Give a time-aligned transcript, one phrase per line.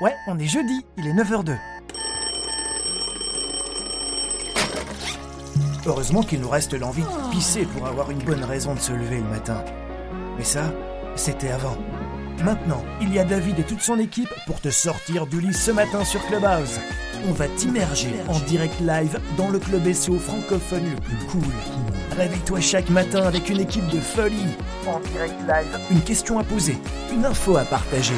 [0.00, 1.56] Ouais, on est jeudi, il est 9h02.
[5.86, 9.18] Heureusement qu'il nous reste l'envie de pisser pour avoir une bonne raison de se lever
[9.18, 9.64] le matin.
[10.36, 10.72] Mais ça,
[11.16, 11.76] c'était avant.
[12.44, 15.70] Maintenant, il y a David et toute son équipe pour te sortir du lit ce
[15.70, 16.78] matin sur Clubhouse.
[17.28, 21.52] On va t'immerger en direct live dans le club SEO francophone le plus cool.
[22.16, 24.36] Réveille-toi chaque matin avec une équipe de folie.
[24.86, 26.76] En direct live, une question à poser,
[27.12, 28.14] une info à partager.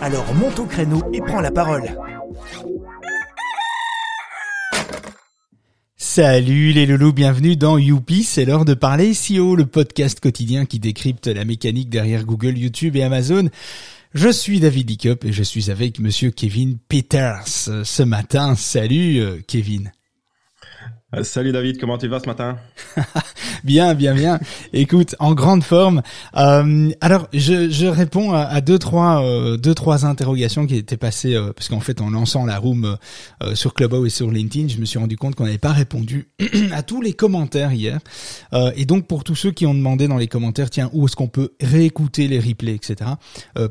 [0.00, 1.96] Alors monte au créneau et prends la parole.
[5.96, 10.78] Salut les loulous, bienvenue dans Youpi, c'est l'heure de parler SEO, le podcast quotidien qui
[10.78, 13.48] décrypte la mécanique derrière Google, YouTube et Amazon.
[14.14, 18.54] Je suis David Lickup et je suis avec monsieur Kevin Peters ce matin.
[18.56, 19.90] Salut euh, Kevin.
[21.14, 22.56] Euh, salut David, comment tu vas ce matin?
[23.64, 24.40] Bien, bien, bien.
[24.72, 26.02] Écoute, en grande forme.
[26.36, 31.34] Euh, alors, je, je réponds à, deux, trois, euh, deux, trois interrogations qui étaient passées
[31.34, 32.96] euh, parce qu'en fait, en lançant la room
[33.54, 36.28] sur Clubhouse et sur LinkedIn, je me suis rendu compte qu'on n'avait pas répondu
[36.72, 38.00] à tous les commentaires hier.
[38.76, 41.28] et donc, pour tous ceux qui ont demandé dans les commentaires, tiens, où est-ce qu'on
[41.28, 43.10] peut réécouter les replays, etc.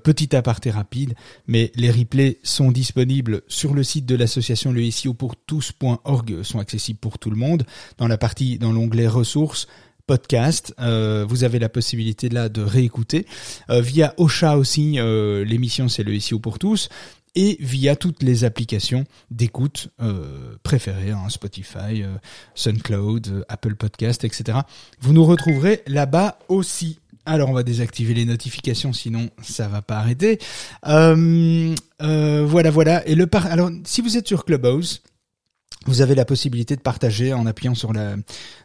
[0.03, 1.13] petit aparté rapide,
[1.47, 6.59] mais les replays sont disponibles sur le site de l'association le SEO pour tous.org, sont
[6.59, 7.65] accessibles pour le monde.
[7.97, 9.67] Dans la partie, dans l'onglet ressources,
[10.11, 10.73] podcast.
[10.81, 13.25] Euh, vous avez la possibilité là de réécouter
[13.69, 14.99] euh, via Ocha aussi.
[14.99, 16.89] Euh, l'émission c'est le SEO pour tous
[17.33, 19.87] et via toutes les applications d'écoute
[20.63, 22.03] préférées, hein, Spotify,
[22.55, 24.57] SoundCloud, Apple Podcast, etc.
[24.99, 26.99] Vous nous retrouverez là-bas aussi.
[27.25, 30.39] Alors on va désactiver les notifications, sinon ça va pas arrêter.
[30.83, 33.07] voilà, voilà.
[33.07, 33.45] Et le par.
[33.45, 35.01] Alors si vous êtes sur Clubhouse,
[35.87, 38.15] vous avez la possibilité de partager en appuyant sur la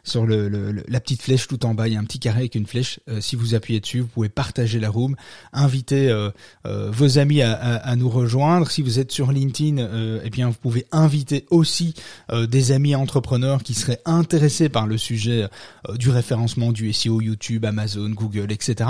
[0.03, 1.87] sur le, la petite flèche tout en bas.
[1.87, 2.99] Il y a un petit carré avec une flèche.
[3.09, 5.15] Euh, si vous appuyez dessus, vous pouvez partager la room,
[5.51, 6.29] inviter euh,
[6.67, 8.69] euh, vos amis à, à, nous rejoindre.
[8.69, 11.93] Si vous êtes sur LinkedIn, eh bien vous pouvez inviter aussi
[12.31, 15.47] des amis entrepreneurs qui seraient intéressés par le sujet
[15.95, 18.89] du référencement du SEO, YouTube, Amazon, Google, etc.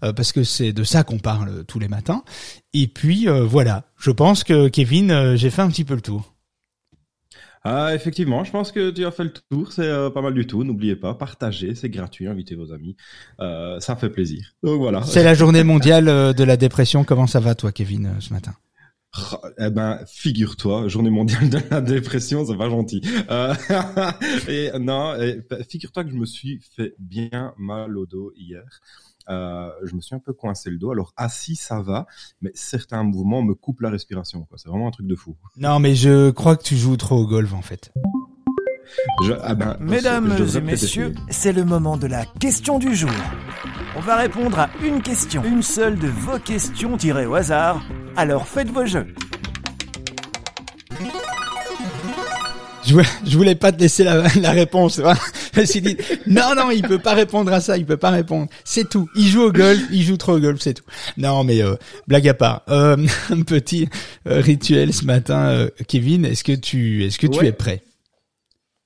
[0.00, 2.22] parce que c'est de ça qu'on parle tous les matins.
[2.72, 6.35] Et puis voilà, je pense que Kevin, j'ai fait un petit peu le tour.
[7.64, 10.46] Ah, effectivement, je pense que tu as fait le tour, c'est euh, pas mal du
[10.46, 10.62] tout.
[10.64, 12.96] N'oubliez pas, partagez, c'est gratuit, invitez vos amis,
[13.40, 14.54] euh, ça fait plaisir.
[14.62, 15.02] Donc voilà.
[15.02, 17.04] C'est la journée mondiale euh, de la dépression.
[17.04, 18.54] Comment ça va toi, Kevin, ce matin?
[19.58, 23.00] Eh ben, figure-toi, journée mondiale de la dépression, c'est pas gentil.
[24.48, 25.16] et non,
[25.68, 28.62] figure-toi que je me suis fait bien mal au dos hier.
[29.28, 30.90] Euh, je me suis un peu coincé le dos.
[30.90, 32.06] Alors assis, ça va,
[32.40, 34.46] mais certains mouvements me coupent la respiration.
[34.56, 35.36] C'est vraiment un truc de fou.
[35.56, 37.92] Non, mais je crois que tu joues trop au golf en fait.
[39.42, 43.10] Ah ben, Mesdames et messieurs, c'est le moment de la question du jour.
[43.96, 47.82] On va répondre à une question, une seule de vos questions tirées au hasard.
[48.16, 49.06] Alors faites vos jeux.
[52.86, 55.00] Je, voulais pas te laisser la, réponse.
[55.54, 58.10] Je me suis dit, non, non, il peut pas répondre à ça, il peut pas
[58.10, 58.48] répondre.
[58.64, 59.08] C'est tout.
[59.16, 60.84] Il joue au golf, il joue trop au golf, c'est tout.
[61.16, 61.74] Non, mais euh,
[62.06, 62.62] blague à part.
[62.68, 62.96] Euh,
[63.30, 63.88] un petit
[64.28, 66.24] euh, rituel ce matin, Kevin.
[66.24, 67.82] Est-ce que tu, est-ce que tu es prêt?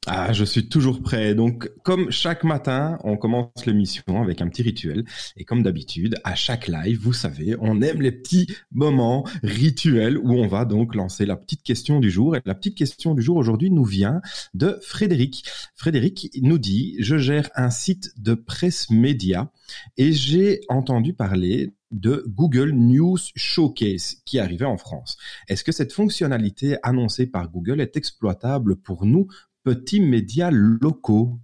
[0.06, 1.34] Ah, je suis toujours prêt.
[1.34, 5.04] Donc, comme chaque matin, on commence l'émission avec un petit rituel.
[5.36, 10.32] Et comme d'habitude, à chaque live, vous savez, on aime les petits moments rituels où
[10.32, 12.34] on va donc lancer la petite question du jour.
[12.34, 14.22] Et la petite question du jour aujourd'hui nous vient
[14.54, 15.44] de Frédéric.
[15.74, 19.52] Frédéric nous dit, je gère un site de presse média
[19.98, 25.18] et j'ai entendu parler de Google News Showcase qui arrivait en France.
[25.48, 29.26] Est-ce que cette fonctionnalité annoncée par Google est exploitable pour nous
[29.65, 31.41] petits médias locaux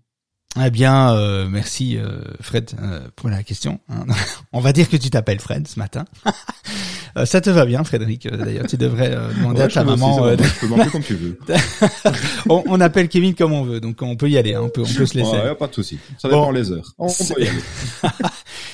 [0.64, 3.78] eh bien, euh, merci euh, Fred euh, pour la question.
[3.90, 4.06] Hein.
[4.52, 6.06] On va dire que tu t'appelles Fred ce matin.
[7.24, 8.26] ça te va bien, Frédéric.
[8.28, 10.30] D'ailleurs, tu devrais demander à ta maman.
[10.30, 11.38] je peux comme tu veux.
[12.48, 14.54] on, appelle Kevin comme on veut, donc on peut y aller.
[14.54, 14.62] Hein.
[14.64, 15.30] On peut, on peut se laisser.
[15.30, 15.98] Ouais, pas de souci.
[16.18, 16.92] Ça dépend les heures.
[16.98, 17.60] On, peut y aller.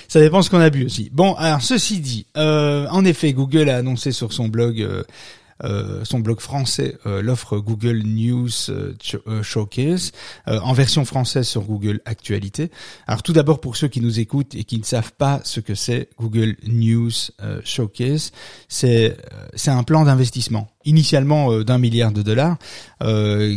[0.08, 1.10] ça dépend ce qu'on a bu aussi.
[1.12, 5.02] Bon, alors ceci dit, en effet, Google a annoncé sur son blog euh,
[6.04, 10.12] son blog français euh, l'offre Google News euh, Showcase
[10.46, 12.70] en version française sur Google Actualité.
[13.06, 15.74] Alors tout d'abord pour ceux qui nous écoutent et qui ne savent pas ce que
[15.74, 17.10] c'est Google News
[17.64, 18.32] Showcase,
[18.68, 19.16] c'est
[19.54, 22.56] c'est un plan d'investissement initialement d'un milliard de dollars,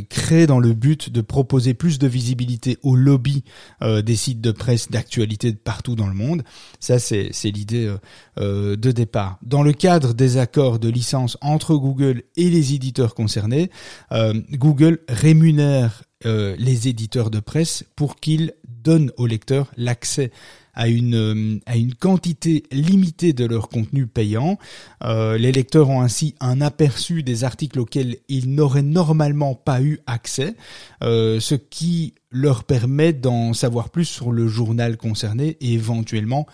[0.09, 3.43] créé dans le but de proposer plus de visibilité au lobby
[3.81, 6.43] des sites de presse d'actualité partout dans le monde.
[6.79, 7.93] Ça, c'est l'idée
[8.37, 9.37] de départ.
[9.43, 13.69] Dans le cadre des accords de licence entre Google et les éditeurs concernés,
[14.11, 20.31] euh, Google rémunère euh, les éditeurs de presse pour qu'ils donnent aux lecteurs l'accès
[20.75, 24.57] à une à une quantité limitée de leur contenu payant.
[25.03, 30.55] les lecteurs ont ainsi un aperçu des articles auxquels ils n'auraient normalement pas eu accès,
[31.01, 36.45] ce qui leur permet d'en savoir plus sur le journal concerné et éventuellement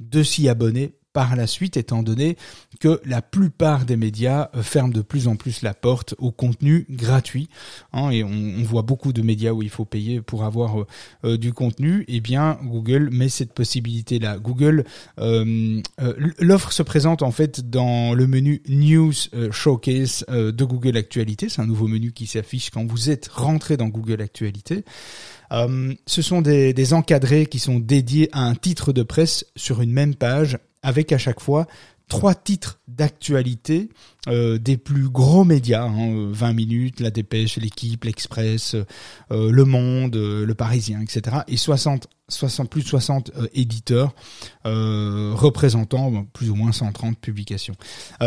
[0.00, 2.36] de s'y abonner par la suite, étant donné
[2.80, 6.86] que la plupart des médias euh, ferment de plus en plus la porte au contenu
[6.90, 7.48] gratuit.
[7.92, 10.86] Hein, et on, voit beaucoup de médias où il faut payer pour avoir euh,
[11.24, 12.04] euh, du contenu.
[12.08, 14.38] Eh bien, Google met cette possibilité-là.
[14.38, 14.84] Google,
[15.18, 19.12] l'offre se présente en fait dans le menu News
[19.50, 21.48] Showcase de Google Actualité.
[21.48, 24.84] C'est un nouveau menu qui s'affiche quand vous êtes rentré dans Google Actualité.
[25.50, 29.92] ce sont des, des, encadrés qui sont dédiés à un titre de presse sur une
[29.92, 31.66] même page avec à chaque fois
[32.08, 33.90] trois titres d'actualité
[34.28, 38.74] euh, des plus gros médias, 20 hein, minutes, La Dépêche, L'équipe, L'Express,
[39.30, 41.38] euh, Le Monde, euh, Le Parisien, etc.
[41.46, 44.14] Et 60, 60 plus de 60 éditeurs
[44.64, 47.74] représentant plus ou moins 130 publications.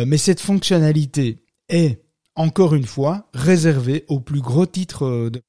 [0.05, 2.01] mais cette fonctionnalité est
[2.35, 5.41] encore une fois réservée aux plus gros titres de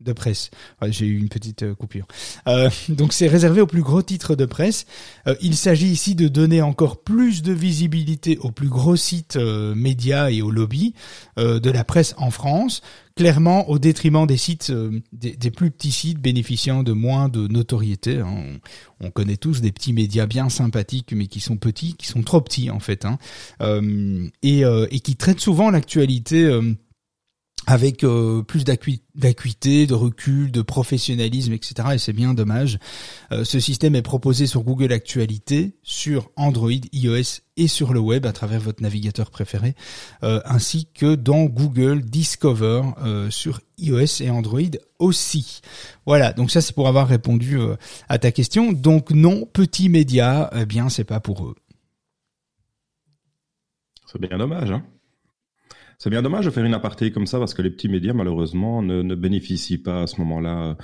[0.00, 0.50] de presse.
[0.88, 2.06] J'ai eu une petite euh, coupure.
[2.48, 4.86] Euh, donc c'est réservé aux plus gros titres de presse.
[5.26, 10.30] Euh, il s'agit ici de donner encore plus de visibilité aux plus gros sites médias
[10.30, 10.94] et aux lobbies
[11.36, 12.82] de la presse en France,
[13.14, 14.72] clairement au détriment des sites,
[15.12, 18.18] des, plus petits sites bénéficiant de moins de notoriété.
[18.18, 18.58] Hein.
[19.00, 22.40] On, connaît tous des petits médias bien sympathiques, mais qui sont petits, qui sont trop
[22.40, 23.18] petits en fait, hein.
[24.42, 26.60] et, et qui traitent souvent l'actualité
[27.66, 31.88] avec euh, plus d'acuité, de recul, de professionnalisme, etc.
[31.94, 32.78] Et c'est bien dommage.
[33.32, 38.24] Euh, ce système est proposé sur Google Actualité, sur Android, iOS et sur le web
[38.24, 39.74] à travers votre navigateur préféré,
[40.22, 42.82] euh, ainsi que dans Google Discover
[43.30, 44.60] sur iOS et Android
[44.98, 45.60] aussi.
[46.06, 47.58] Voilà, donc ça c'est pour avoir répondu
[48.08, 48.72] à ta question.
[48.72, 51.56] Donc non, petits médias, eh bien c'est pas pour eux.
[54.06, 54.84] C'est bien dommage, hein
[55.98, 58.82] c'est bien dommage de faire une aparté comme ça parce que les petits médias, malheureusement,
[58.82, 60.76] ne, ne bénéficient pas à ce moment-là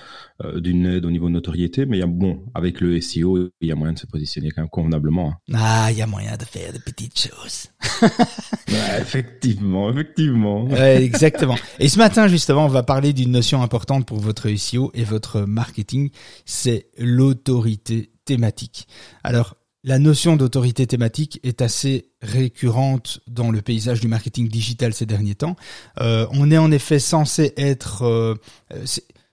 [0.44, 1.86] euh, d'une aide au niveau de notoriété.
[1.86, 4.50] Mais il y a, bon, avec le SEO, il y a moyen de se positionner
[4.50, 5.30] quand même convenablement.
[5.30, 5.54] Hein.
[5.54, 7.68] Ah, il y a moyen de faire de petites choses.
[8.02, 10.64] ouais, effectivement, effectivement.
[10.64, 11.56] Ouais, exactement.
[11.78, 15.42] Et ce matin, justement, on va parler d'une notion importante pour votre SEO et votre
[15.42, 16.10] marketing,
[16.46, 18.86] c'est l'autorité thématique.
[19.24, 25.06] Alors, la notion d'autorité thématique est assez récurrente dans le paysage du marketing digital ces
[25.06, 25.56] derniers temps.
[26.00, 28.04] Euh, on est en effet censé être...
[28.04, 28.34] Euh,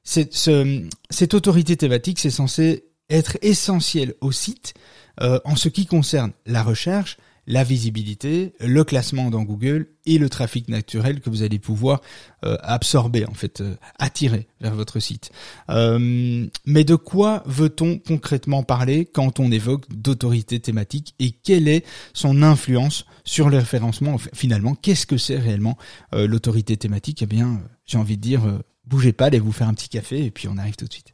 [0.03, 4.73] cette autorité thématique, c'est censé être essentiel au site
[5.21, 7.17] euh, en ce qui concerne la recherche,
[7.49, 11.99] la visibilité, le classement dans Google et le trafic naturel que vous allez pouvoir
[12.45, 15.31] euh, absorber, en fait, euh, attirer vers votre site.
[15.71, 21.83] Euh, mais de quoi veut-on concrètement parler quand on évoque d'autorité thématique et quelle est
[22.13, 25.77] son influence sur le référencement Finalement, qu'est-ce que c'est réellement
[26.13, 27.23] l'autorité thématique?
[27.23, 28.41] Eh bien, j'ai envie de dire,
[28.85, 31.13] bougez pas, allez vous faire un petit café et puis on arrive tout de suite.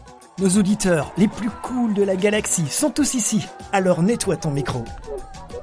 [0.41, 3.45] Nos auditeurs les plus cools de la galaxie sont tous ici.
[3.71, 4.83] Alors nettoie ton micro.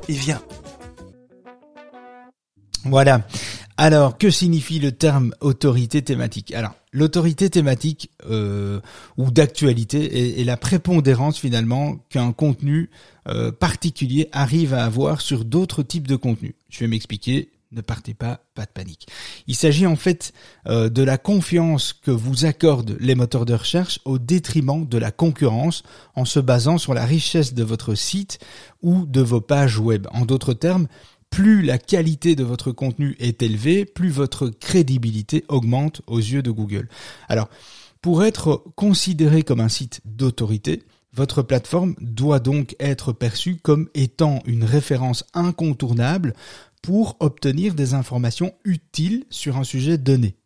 [0.09, 0.41] Et viens.
[2.85, 3.27] Voilà.
[3.77, 6.55] Alors, que signifie le terme autorité thématique?
[6.55, 8.81] Alors, l'autorité thématique euh,
[9.17, 12.89] ou d'actualité est, la prépondérance finalement qu'un contenu
[13.29, 16.55] euh, particulier arrive à avoir sur d'autres types de contenus.
[16.71, 19.09] Je vais m'expliquer ne partez pas, pas de panique.
[19.47, 20.33] Il s'agit en fait
[20.67, 25.11] euh, de la confiance que vous accordent les moteurs de recherche au détriment de la
[25.11, 25.83] concurrence
[26.15, 28.39] en se basant sur la richesse de votre site
[28.83, 30.07] ou de vos pages web.
[30.13, 30.89] En d'autres termes,
[31.31, 36.51] plus la qualité de votre contenu est élevée, plus votre crédibilité augmente aux yeux de
[36.51, 36.89] Google.
[37.29, 37.49] Alors,
[38.01, 40.83] pour être considéré comme un site d'autorité,
[41.13, 46.35] votre plateforme doit donc être perçue comme étant une référence incontournable
[46.83, 50.37] pour obtenir des informations utiles sur un sujet donné.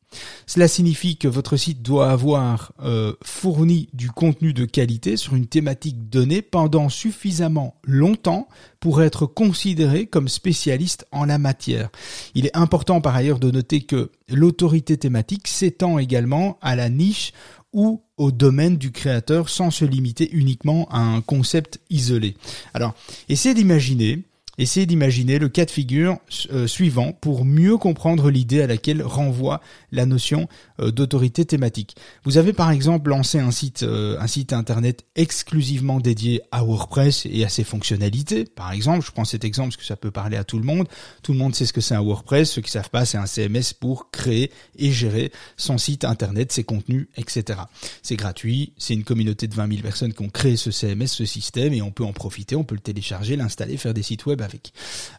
[0.47, 5.47] Cela signifie que votre site doit avoir euh, fourni du contenu de qualité sur une
[5.47, 8.49] thématique donnée pendant suffisamment longtemps
[8.81, 11.91] pour être considéré comme spécialiste en la matière.
[12.35, 17.33] Il est important par ailleurs de noter que l'autorité thématique s'étend également à la niche
[17.73, 22.37] ou au domaine du créateur sans se limiter uniquement à un concept isolé.
[22.75, 22.95] Alors,
[23.31, 24.25] essayez d'imaginer
[24.63, 26.19] Essayez d'imaginer le cas de figure
[26.53, 29.61] euh, suivant pour mieux comprendre l'idée à laquelle renvoie
[29.93, 30.49] la notion
[30.81, 31.97] euh, d'autorité thématique.
[32.25, 37.27] Vous avez par exemple lancé un site, euh, un site internet exclusivement dédié à WordPress
[37.31, 38.45] et à ses fonctionnalités.
[38.45, 40.89] Par exemple, je prends cet exemple parce que ça peut parler à tout le monde.
[41.23, 42.51] Tout le monde sait ce que c'est un WordPress.
[42.51, 46.65] Ceux qui savent pas, c'est un CMS pour créer et gérer son site internet, ses
[46.65, 47.61] contenus, etc.
[48.03, 48.73] C'est gratuit.
[48.79, 51.83] C'est une communauté de 20 000 personnes qui ont créé ce CMS, ce système, et
[51.83, 52.57] on peut en profiter.
[52.57, 54.73] On peut le télécharger, l'installer, faire des sites web avec.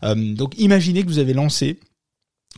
[0.03, 1.80] Euh, donc imaginez que vous avez lancé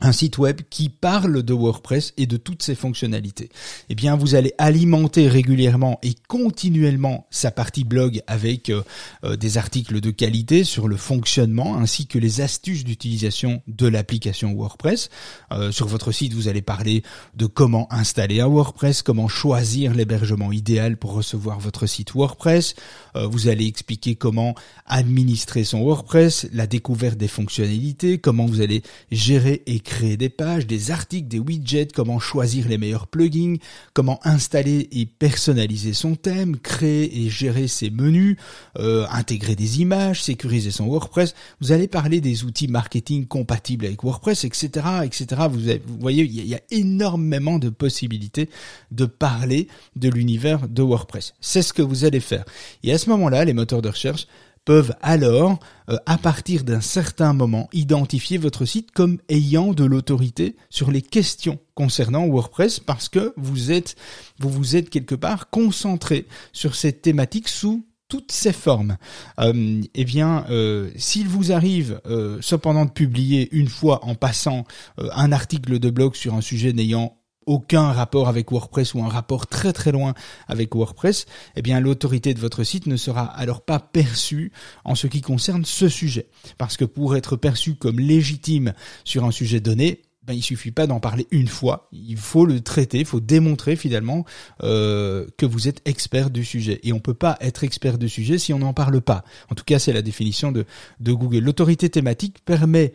[0.01, 3.49] un site web qui parle de WordPress et de toutes ses fonctionnalités.
[3.87, 8.83] Eh bien, vous allez alimenter régulièrement et continuellement sa partie blog avec euh,
[9.23, 14.53] euh, des articles de qualité sur le fonctionnement ainsi que les astuces d'utilisation de l'application
[14.53, 15.09] WordPress.
[15.53, 17.01] Euh, sur votre site, vous allez parler
[17.35, 22.75] de comment installer un WordPress, comment choisir l'hébergement idéal pour recevoir votre site WordPress.
[23.15, 29.63] vous allez expliquer comment administrer son WordPress, la découverte des fonctionnalités, comment vous allez gérer
[29.67, 33.55] et créer des pages, des articles, des widgets, comment choisir les meilleurs plugins,
[33.93, 38.35] comment installer et personnaliser son thème, créer et gérer ses menus,
[38.77, 41.33] euh, intégrer des images, sécuriser son WordPress.
[41.61, 45.43] Vous allez parler des outils marketing compatibles avec WordPress, etc., etc.
[45.49, 48.49] Vous, vous voyez, il y, a énormément de possibilités
[48.91, 51.33] de parler de l'univers de WordPress.
[51.39, 52.43] C'est ce que vous allez faire.
[52.83, 54.27] Et à ce moment-là, les moteurs de recherche
[54.65, 60.55] peuvent alors, euh, à partir d'un certain moment, identifier votre site comme ayant de l'autorité
[60.69, 63.95] sur les questions concernant WordPress parce que vous êtes,
[64.39, 68.97] vous vous êtes quelque part concentré sur cette thématique sous toutes ces formes.
[69.39, 72.01] Euh, eh bien, euh, s'il vous arrive
[72.41, 74.65] cependant de publier une fois en passant
[74.97, 79.47] un article de blog sur un sujet n'ayant aucun rapport avec WordPress ou un rapport
[79.47, 80.13] très très loin
[80.47, 81.25] avec WordPress,
[81.55, 84.51] eh bien l'autorité de votre site ne sera alors pas perçue
[84.83, 86.27] en ce qui concerne ce sujet.
[86.57, 88.73] Parce que pour être perçu comme légitime
[89.03, 92.59] sur un sujet donné, ben, il suffit pas d'en parler une fois, il faut le
[92.61, 94.25] traiter, il faut démontrer finalement
[94.63, 96.79] euh, que vous êtes expert du sujet.
[96.83, 99.23] Et on peut pas être expert du sujet si on n'en parle pas.
[99.51, 100.65] En tout cas, c'est la définition de,
[100.99, 101.39] de Google.
[101.39, 102.93] L'autorité thématique permet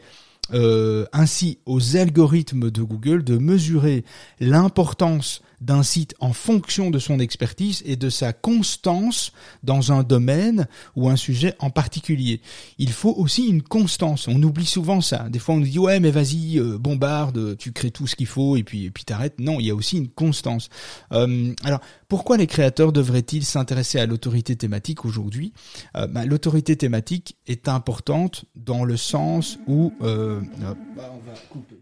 [0.52, 4.04] euh, ainsi aux algorithmes de Google de mesurer
[4.40, 10.66] l'importance d'un site en fonction de son expertise et de sa constance dans un domaine
[10.96, 12.40] ou un sujet en particulier.
[12.78, 14.28] Il faut aussi une constance.
[14.28, 15.28] On oublie souvent ça.
[15.28, 18.26] Des fois on nous dit ouais mais vas-y euh, bombarde, tu crées tout ce qu'il
[18.26, 19.38] faut et puis et puis t'arrêtes.
[19.38, 20.68] Non, il y a aussi une constance.
[21.12, 25.52] Euh, alors pourquoi les créateurs devraient-ils s'intéresser à l'autorité thématique aujourd'hui?
[25.96, 31.80] Euh, bah, L'autorité thématique est importante dans le sens où bah, on va couper.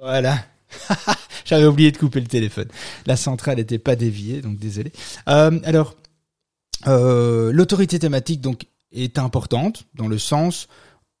[0.00, 0.38] Voilà.
[1.44, 2.68] J'avais oublié de couper le téléphone.
[3.06, 4.92] La centrale n'était pas déviée, donc désolé.
[5.28, 5.96] Euh, alors,
[6.86, 10.68] euh, l'autorité thématique donc est importante dans le sens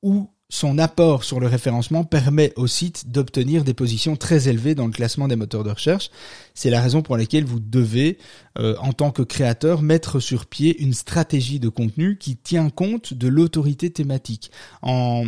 [0.02, 4.86] où son apport sur le référencement permet au site d'obtenir des positions très élevées dans
[4.86, 6.10] le classement des moteurs de recherche.
[6.54, 8.18] C'est la raison pour laquelle vous devez,
[8.58, 13.14] euh, en tant que créateur, mettre sur pied une stratégie de contenu qui tient compte
[13.14, 14.50] de l'autorité thématique.
[14.82, 15.24] En,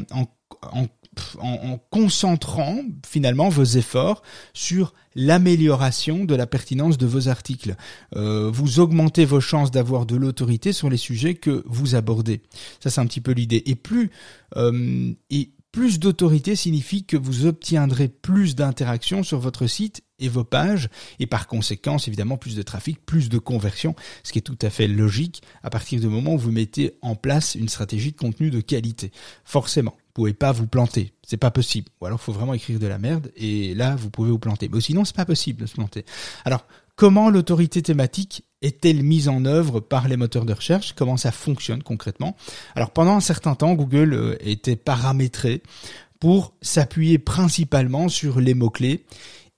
[1.40, 4.22] en, concentrant finalement vos efforts
[4.54, 7.76] sur l'amélioration de la pertinence de vos articles.
[8.16, 12.42] Euh, vous augmentez vos chances d'avoir de l'autorité sur les sujets que vous abordez.
[12.80, 13.62] Ça c'est un petit peu l'idée.
[13.66, 14.10] Et plus
[14.56, 20.44] euh, et plus d'autorité signifie que vous obtiendrez plus d'interactions sur votre site et vos
[20.44, 20.88] pages,
[21.18, 24.70] et par conséquent, évidemment, plus de trafic, plus de conversion, ce qui est tout à
[24.70, 28.50] fait logique à partir du moment où vous mettez en place une stratégie de contenu
[28.50, 29.12] de qualité.
[29.44, 31.12] Forcément pouvez pas vous planter.
[31.26, 31.88] C'est pas possible.
[32.00, 34.68] Ou alors, faut vraiment écrire de la merde, et là, vous pouvez vous planter.
[34.72, 36.04] Mais sinon, c'est pas possible de se planter.
[36.44, 40.94] Alors, comment l'autorité thématique est-elle mise en œuvre par les moteurs de recherche?
[40.94, 42.36] Comment ça fonctionne concrètement?
[42.74, 45.62] Alors, pendant un certain temps, Google euh, était paramétré
[46.20, 49.04] pour s'appuyer principalement sur les mots-clés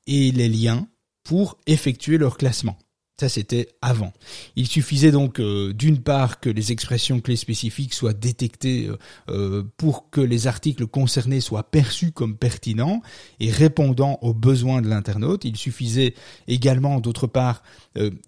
[0.06, 0.88] et les liens
[1.22, 2.78] pour effectuer leur classement.
[3.20, 4.12] Ça, c'était avant.
[4.56, 9.62] Il suffisait donc euh, d'une part que les expressions clés spécifiques soient détectées euh, euh,
[9.76, 13.02] pour que les articles concernés soient perçus comme pertinents
[13.38, 15.44] et répondant aux besoins de l'internaute.
[15.44, 16.14] Il suffisait
[16.48, 17.62] également, d'autre part,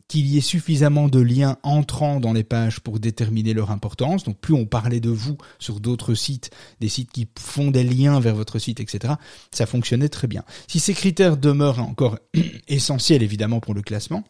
[0.06, 4.22] qu'il y ait suffisamment de liens entrant dans les pages pour déterminer leur importance.
[4.22, 6.50] Donc plus on parlait de vous sur d'autres sites,
[6.80, 9.14] des sites qui font des liens vers votre site, etc.,
[9.50, 10.44] ça fonctionnait très bien.
[10.68, 12.18] Si ces critères demeurent encore
[12.68, 14.22] essentiels évidemment pour le classement,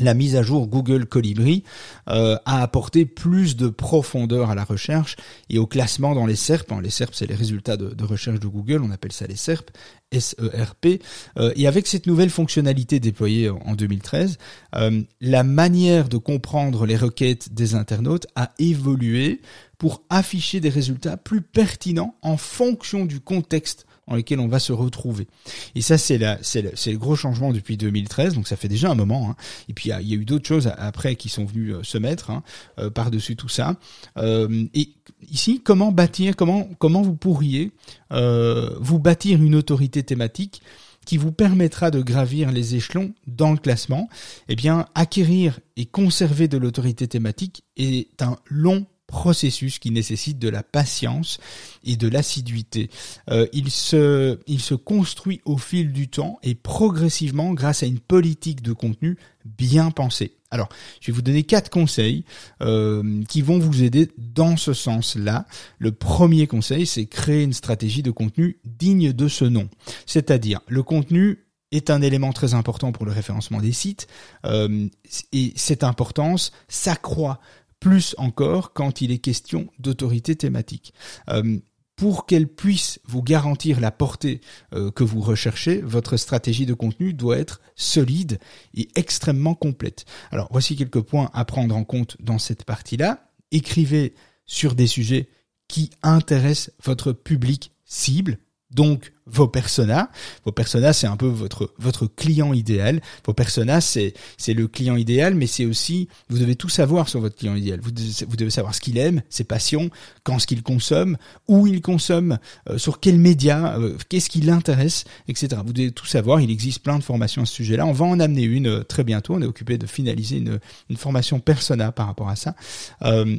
[0.00, 1.64] la mise à jour Google Colibri
[2.08, 5.16] euh, a apporté plus de profondeur à la recherche
[5.50, 6.72] et au classement dans les SERP.
[6.82, 9.70] Les SERP, c'est les résultats de, recherche de Google, on appelle ça les SERP,
[10.12, 11.00] S-E-R-P.
[11.38, 14.38] Euh, et avec cette nouvelle fonctionnalité déployée en 2013,
[14.76, 19.40] euh, la manière de comprendre les requêtes des internautes a évolué
[19.78, 24.72] pour afficher des résultats plus pertinents en fonction du contexte dans lesquels on va se
[24.72, 25.26] retrouver.
[25.74, 29.30] Et ça, c'est le, le gros changement depuis 2013, donc ça fait déjà un moment.
[29.30, 29.36] Hein.
[29.68, 32.30] Et puis il y, a, eu d'autres choses après qui sont venues euh, se mettre
[32.30, 32.42] hein,
[32.78, 33.76] euh, par-dessus tout ça.
[34.16, 34.90] Euh, et
[35.30, 37.72] ici, comment bâtir, comment comment vous pourriez
[38.10, 40.62] vous bâtir une autorité thématique
[41.04, 44.08] qui vous permettra de gravir les échelons dans le classement,
[44.48, 50.48] eh bien, acquérir et conserver de l'autorité thématique est un long processus qui nécessite de
[50.48, 51.38] la patience
[51.84, 52.90] et de l'assiduité.
[53.30, 58.00] Euh, il, se, il se construit au fil du temps et progressivement grâce à une
[58.00, 60.36] politique de contenu bien pensée.
[60.50, 60.68] Alors,
[61.00, 62.24] je vais vous donner quatre conseils
[62.62, 65.46] euh, qui vont vous aider dans ce sens-là.
[65.78, 69.68] Le premier conseil, c'est créer une stratégie de contenu digne de ce nom.
[70.06, 74.06] C'est-à-dire, le contenu est un élément très important pour le référencement des sites
[74.44, 74.88] euh,
[75.32, 77.40] et cette importance s'accroît
[77.86, 80.92] plus encore quand il est question d'autorité thématique.
[81.28, 81.60] Euh,
[81.94, 84.40] pour qu'elle puisse vous garantir la portée
[84.74, 88.40] euh, que vous recherchez, votre stratégie de contenu doit être solide
[88.74, 90.04] et extrêmement complète.
[90.32, 93.30] Alors voici quelques points à prendre en compte dans cette partie-là.
[93.52, 94.16] Écrivez
[94.46, 95.28] sur des sujets
[95.68, 98.40] qui intéressent votre public cible,
[98.76, 100.08] donc vos personas.
[100.44, 103.00] Vos personas, c'est un peu votre votre client idéal.
[103.24, 107.20] Vos personas, c'est c'est le client idéal, mais c'est aussi vous devez tout savoir sur
[107.20, 107.80] votre client idéal.
[107.82, 109.90] Vous devez, vous devez savoir ce qu'il aime, ses passions,
[110.22, 111.16] quand ce qu'il consomme,
[111.48, 112.38] où il consomme,
[112.70, 115.60] euh, sur quels médias, euh, qu'est-ce qui l'intéresse, etc.
[115.64, 116.40] Vous devez tout savoir.
[116.40, 117.84] Il existe plein de formations à ce sujet-là.
[117.86, 119.34] On va en amener une euh, très bientôt.
[119.34, 122.54] On est occupé de finaliser une une formation persona par rapport à ça.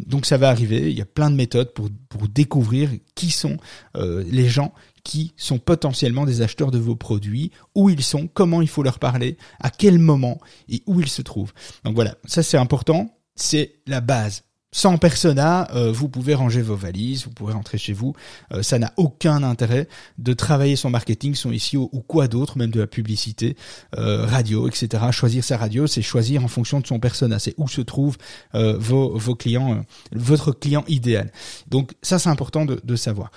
[0.06, 0.90] donc ça va arriver.
[0.92, 3.58] Il y a plein de méthodes pour pour découvrir qui sont
[3.96, 4.74] les gens
[5.08, 9.00] qui sont potentiellement des acheteurs de vos produits, où ils sont, comment il faut leur
[9.00, 10.38] parler, à quel moment
[10.68, 11.54] et où ils se trouvent.
[11.86, 14.44] Donc voilà, ça c'est important, c'est la base.
[14.74, 18.14] Sans persona, euh, vous pouvez ranger vos valises, vous pouvez rentrer chez vous.
[18.52, 22.72] Euh, ça n'a aucun intérêt de travailler son marketing, son SEO ou quoi d'autre, même
[22.72, 23.56] de la publicité,
[23.98, 25.06] euh, radio, etc.
[25.12, 27.40] Choisir sa radio, c'est choisir en fonction de son persona.
[27.40, 28.18] C'est où se trouve
[28.54, 31.32] vos, clients, votre client idéal.
[31.70, 33.32] Donc ça, c'est important de, savoir.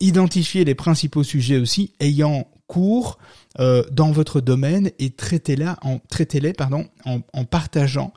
[0.00, 3.18] identifier les principaux sujets aussi ayant cours
[3.58, 8.12] dans votre domaine et traitez-les en, traitez-les pardon en partageant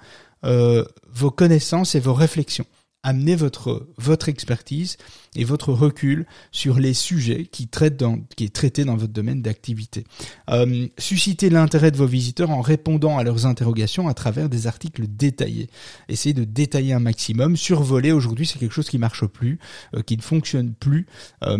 [0.45, 2.65] euh, vos connaissances et vos réflexions.
[3.05, 4.95] Amenez votre votre expertise
[5.35, 9.41] et votre recul sur les sujets qui traitent dans qui est traité dans votre domaine
[9.41, 10.05] d'activité.
[10.49, 15.05] Euh, suscitez l'intérêt de vos visiteurs en répondant à leurs interrogations à travers des articles
[15.05, 15.69] détaillés.
[16.07, 17.57] Essayez de détailler un maximum.
[17.57, 19.59] Survoler aujourd'hui c'est quelque chose qui marche plus,
[19.95, 21.05] euh, qui ne fonctionne plus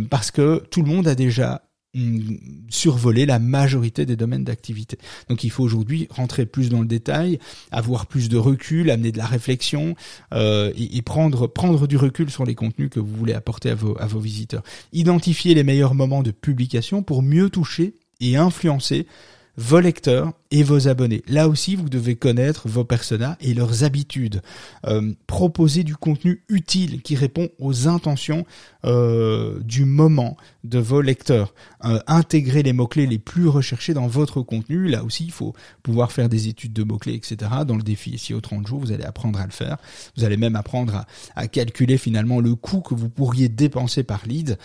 [0.10, 1.62] parce que tout le monde a déjà
[2.69, 4.97] survoler la majorité des domaines d'activité.
[5.29, 7.38] Donc il faut aujourd'hui rentrer plus dans le détail,
[7.71, 9.95] avoir plus de recul, amener de la réflexion
[10.34, 13.95] euh, et, prendre prendre du recul sur les contenus que vous voulez apporter à vos
[13.99, 14.63] à vos visiteurs.
[14.91, 19.06] Identifier les meilleurs moments de publication pour mieux toucher et influencer
[19.58, 21.24] vos lecteurs et vos abonnés.
[21.28, 24.42] Là aussi, vous devez connaître vos personas et leurs habitudes.
[24.86, 28.46] Euh, proposer du contenu utile qui répond aux intentions
[28.86, 31.54] euh, du moment de vos lecteurs.
[31.86, 34.88] Euh, intégrer les mots-clés les plus recherchés dans votre contenu.
[34.88, 37.52] Là aussi, il faut pouvoir faire des études de mots-clés, etc.
[37.68, 39.78] Dans le défi ici au 30 jours, vous allez apprendre à le faire.
[40.18, 44.58] Vous allez même apprendre à, calculer finalement le coût que vous pourriez dépenser par lead,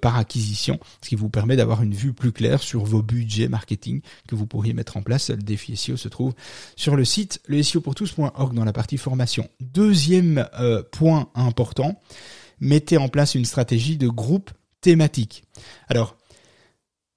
[0.00, 4.00] par acquisition, ce qui vous permet d'avoir une vue plus claire sur vos budgets marketing
[4.28, 5.30] que vous pourriez mettre en place.
[5.30, 6.34] Le défi SEO se trouve
[6.76, 9.48] sur le site le SEOpourtous.org dans la partie formation.
[9.60, 12.00] Deuxième euh, point important,
[12.60, 14.50] mettez en place une stratégie de groupe
[14.80, 15.44] thématique.
[15.88, 16.16] Alors,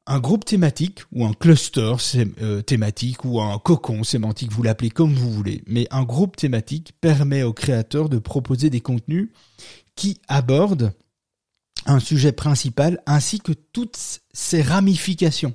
[0.08, 1.96] un groupe thématique ou un cluster
[2.42, 6.94] euh, thématique ou un cocon sémantique, vous l'appelez comme vous voulez, mais un groupe thématique
[7.02, 9.30] permet aux créateurs de proposer des contenus
[9.96, 10.94] qui abordent
[11.86, 15.54] un sujet principal ainsi que toutes ses ramifications.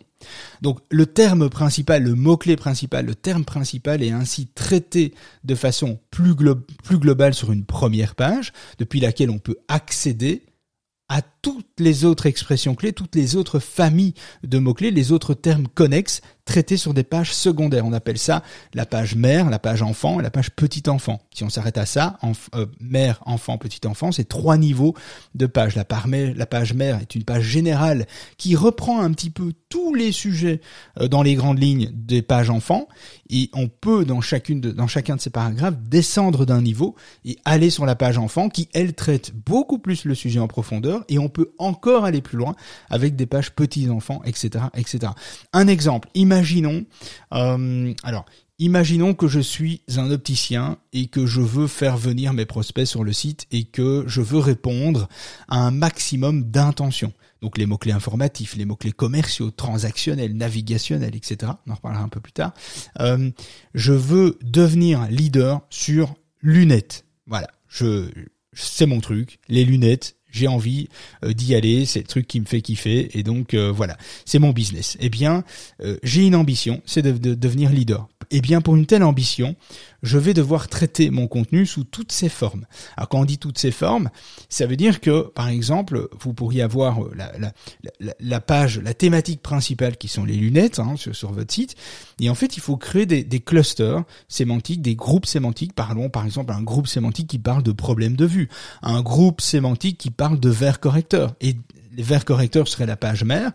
[0.60, 5.98] Donc le terme principal, le mot-clé principal, le terme principal est ainsi traité de façon
[6.10, 10.42] plus, globale sur une première page, depuis laquelle on peut accéder
[11.08, 15.66] à toutes les autres expressions clés, toutes les autres familles de mots-clés, les autres termes
[15.66, 17.86] connexes traités sur des pages secondaires.
[17.86, 18.42] On appelle ça
[18.74, 21.20] la page mère, la page enfant et la page petit enfant.
[21.34, 22.18] Si on s'arrête à ça,
[22.54, 24.94] euh, mère, enfant, petit enfant, c'est trois niveaux
[25.34, 25.76] de page.
[25.76, 25.84] La,
[26.34, 28.06] la page mère est une page générale
[28.38, 30.60] qui reprend un petit peu tous les sujets
[31.00, 32.88] euh, dans les grandes lignes des pages enfants
[33.30, 37.38] et on peut dans chacune de, dans chacun de ces paragraphes descendre d'un niveau et
[37.44, 41.18] aller sur la page enfant qui elle traite beaucoup plus le sujet en profondeur et
[41.18, 42.54] on peut encore aller plus loin
[42.90, 45.12] avec des pages petits enfants etc etc
[45.52, 46.84] un exemple imaginons
[47.34, 47.92] euh,
[48.62, 53.02] Imaginons que je suis un opticien et que je veux faire venir mes prospects sur
[53.02, 55.08] le site et que je veux répondre
[55.48, 57.12] à un maximum d'intentions.
[57.40, 61.50] Donc les mots-clés informatifs, les mots-clés commerciaux, transactionnels, navigationnels, etc.
[61.66, 62.54] On en reparlera un peu plus tard.
[63.00, 63.32] Euh,
[63.74, 67.04] je veux devenir leader sur lunettes.
[67.26, 68.10] Voilà, je,
[68.52, 69.40] c'est mon truc.
[69.48, 70.88] Les lunettes, j'ai envie
[71.24, 74.38] euh, d'y aller, c'est le truc qui me fait kiffer et donc euh, voilà, c'est
[74.38, 74.96] mon business.
[75.00, 75.44] Eh bien,
[76.02, 78.08] j'ai une ambition, c'est de, devenir leader.
[78.34, 79.56] Eh bien, pour une telle ambition,
[80.02, 82.64] je vais devoir traiter mon contenu sous toutes ses formes.
[82.96, 84.08] Alors, quand on dit toutes ces formes,
[84.48, 87.12] ça veut dire que, par exemple, vous pourriez avoir euh,
[88.20, 91.76] la, page, la thématique principale qui sont les lunettes hein, sur, votre site,
[92.20, 95.74] et en fait, il faut créer des, des clusters sémantiques, des groupes sémantiques.
[95.74, 98.48] Parlons, par exemple, un groupe sémantique qui parle de problèmes de vue,
[98.80, 101.54] un groupe sémantique qui parle de vers correcteurs, et
[101.94, 103.52] les vers correcteurs seraient la page mère,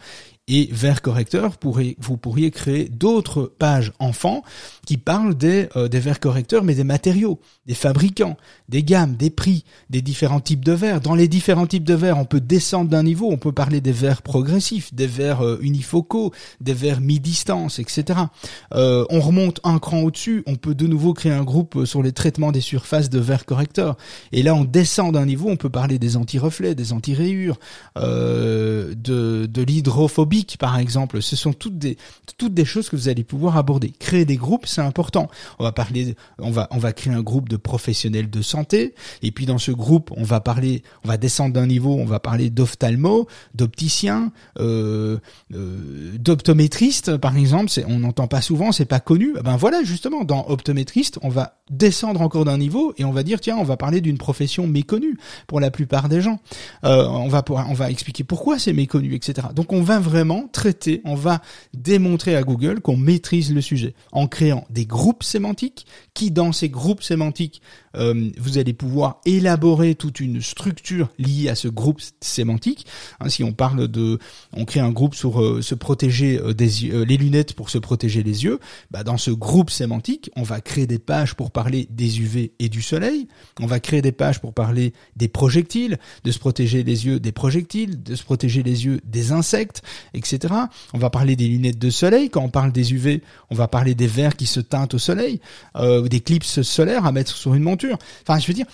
[0.49, 1.55] et vers correcteur,
[1.99, 4.43] vous pourriez créer d'autres pages enfants
[4.85, 8.37] qui parlent des, euh, vers correcteurs, mais des matériaux, des fabricants,
[8.69, 11.01] des gammes, des prix, des différents types de verres.
[11.01, 13.91] Dans les différents types de verres, on peut descendre d'un niveau, on peut parler des
[13.91, 16.31] verres progressifs, des verres euh, unifocaux,
[16.61, 18.19] des verres mi-distance, etc.
[18.73, 22.13] Euh, on remonte un cran au-dessus, on peut de nouveau créer un groupe sur les
[22.13, 23.97] traitements des surfaces de verres correcteurs.
[24.31, 27.59] Et là, on descend d'un niveau, on peut parler des anti-reflets, des anti-rayures,
[27.97, 31.21] de, de l'hydrophobie par exemple.
[31.21, 31.97] Ce sont toutes des,
[32.37, 33.89] toutes des choses que vous allez pouvoir aborder.
[33.89, 35.29] Créer des groupes, c'est important.
[35.59, 38.93] On va parler, on va, on va créer un groupe de professionnels de santé.
[39.21, 42.19] Et puis dans ce groupe, on va parler, on va descendre d'un niveau, on va
[42.19, 45.17] parler d'ophtalmo, d'opticien, euh,
[45.53, 47.71] euh, d'optométriste, par exemple.
[47.87, 49.33] On n'entend pas souvent, c'est pas connu.
[49.39, 53.23] Eh ben voilà, justement, dans optométriste, on va descendre encore d'un niveau et on va
[53.23, 56.39] dire tiens, on va parler d'une profession méconnue pour la plupart des gens.
[56.83, 59.47] Euh, on va, on va expliquer pourquoi c'est méconnu, etc.
[59.55, 61.41] Donc on va vraiment traiter, on va
[61.73, 66.69] démontrer à Google qu'on maîtrise le sujet en créant des groupes sémantiques qui, dans ces
[66.69, 67.61] groupes sémantiques,
[67.95, 72.85] euh, vous allez pouvoir élaborer toute une structure liée à ce groupe sémantique.
[73.19, 74.19] Hein, si on parle de,
[74.53, 76.67] on crée un groupe sur euh, se protéger euh, des
[77.07, 78.59] les lunettes pour se protéger les yeux,
[78.91, 82.69] bah dans ce groupe sémantique, on va créer des pages pour parler des UV et
[82.69, 83.27] du soleil.
[83.59, 87.31] On va créer des pages pour parler des projectiles, de se protéger les yeux des
[87.31, 89.81] projectiles, de se protéger les yeux des insectes,
[90.17, 90.53] etc.
[90.93, 92.29] On va parler des lunettes de soleil.
[92.29, 95.39] Quand on parle des UV, on va parler des verres qui se teintent au soleil,
[95.75, 97.97] euh, des clips solaires à mettre sur une monture.
[98.23, 98.67] Enfin, je veux dire,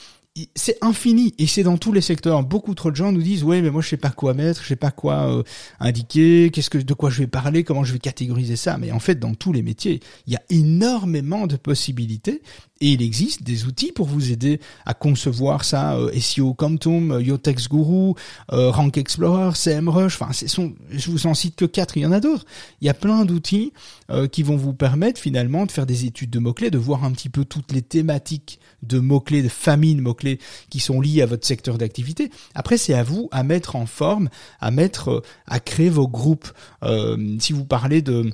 [0.56, 2.44] c'est infini et c'est dans tous les secteurs.
[2.44, 4.68] Beaucoup trop de gens nous disent ouais mais moi je sais pas quoi mettre, je
[4.68, 5.44] sais pas quoi euh,
[5.80, 8.78] indiquer, qu'est-ce que de quoi je vais parler, comment je vais catégoriser ça.
[8.80, 12.42] Mais en fait dans tous les métiers, il y a énormément de possibilités
[12.84, 15.96] et il existe des outils pour vous aider à concevoir ça.
[15.96, 18.14] Euh, SEO Quantum, euh, Yotex Guru,
[18.52, 20.22] euh, Rank Explorer, CMrush.
[20.22, 21.96] Enfin, sont, je vous en cite que quatre.
[21.96, 22.44] Il y en a d'autres.
[22.82, 23.72] Il y a plein d'outils
[24.32, 27.12] qui vont vous permettre finalement de faire des études de mots clés, de voir un
[27.12, 31.02] petit peu toutes les thématiques de mots clés, de familles de mots clés qui sont
[31.02, 32.30] liées à votre secteur d'activité.
[32.54, 36.52] Après, c'est à vous à mettre en forme, à mettre, à créer vos groupes.
[37.40, 38.30] si vous parlez de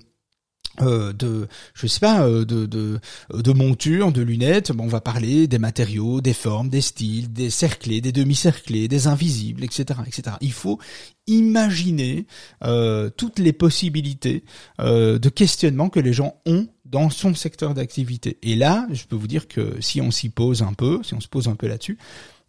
[0.81, 5.47] euh, de je sais pas euh, de, de montures de lunettes bon, on va parler
[5.47, 10.53] des matériaux des formes des styles des cerclés des demi-cerclés des invisibles etc etc il
[10.53, 10.79] faut
[11.27, 12.25] imaginer
[12.63, 14.43] euh, toutes les possibilités
[14.79, 18.37] de questionnement que les gens ont dans son secteur d'activité.
[18.41, 21.19] Et là je peux vous dire que si on s'y pose un peu si on
[21.19, 21.97] se pose un peu là-dessus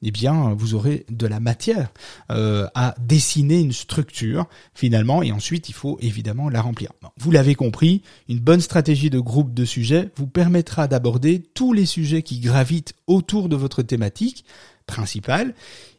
[0.03, 1.93] eh bien, vous aurez de la matière
[2.31, 6.93] euh, à dessiner une structure finalement, et ensuite il faut évidemment la remplir.
[7.19, 11.87] vous l'avez compris, une bonne stratégie de groupe de sujets vous permettra d'aborder tous les
[11.87, 14.45] sujets qui gravitent autour de votre thématique
[14.87, 15.55] principale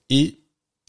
[0.09, 0.39] et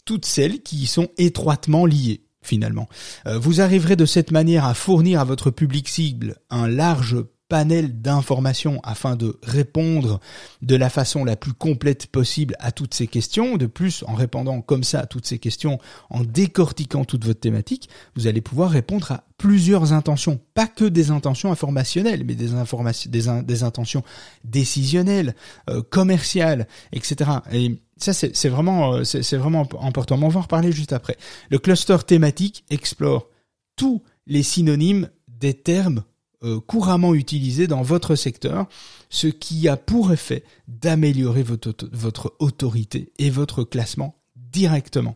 [0.05, 2.89] toutes celles qui y sont étroitement liées finalement.
[3.25, 7.23] Euh, vous arriverez de cette manière à fournir à votre public cible un large
[7.53, 10.19] panel d'informations afin de répondre
[10.63, 13.57] de la façon la plus complète possible à toutes ces questions.
[13.57, 15.77] De plus, en répondant comme ça à toutes ces questions,
[16.09, 21.11] en décortiquant toute votre thématique, vous allez pouvoir répondre à plusieurs intentions, pas que des
[21.11, 24.01] intentions informationnelles, mais des intentions
[24.43, 25.35] décisionnelles,
[25.69, 27.29] euh, commerciales, etc.
[27.51, 30.17] Et ça, c'est vraiment, euh, c'est vraiment important.
[30.19, 31.17] on va en reparler juste après.
[31.51, 33.29] Le cluster thématique explore
[33.75, 36.03] tous les synonymes des termes
[36.43, 38.67] euh, couramment utilisés dans votre secteur,
[39.09, 45.15] ce qui a pour effet d'améliorer votre, votre autorité et votre classement directement.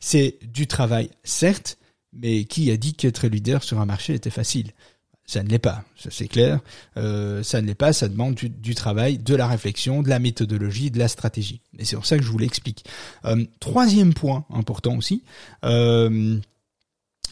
[0.00, 1.78] C'est du travail, certes,
[2.12, 4.72] mais qui a dit qu'être leader sur un marché était facile
[5.30, 6.58] ça ne l'est pas, ça c'est clair.
[6.96, 10.90] Euh, ça ne l'est pas, ça demande du, travail, de la réflexion, de la méthodologie,
[10.90, 11.60] de la stratégie.
[11.78, 12.84] Et c'est pour ça que je vous l'explique.
[13.24, 15.22] Euh, troisième point important aussi,